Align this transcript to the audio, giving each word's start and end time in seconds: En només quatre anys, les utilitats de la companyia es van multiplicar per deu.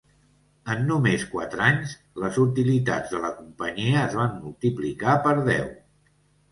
En 0.75 0.79
només 0.91 1.25
quatre 1.33 1.61
anys, 1.65 1.93
les 2.25 2.41
utilitats 2.45 3.15
de 3.15 3.23
la 3.27 3.33
companyia 3.43 4.03
es 4.09 4.21
van 4.23 4.35
multiplicar 4.43 5.19
per 5.29 5.41
deu. 5.55 5.75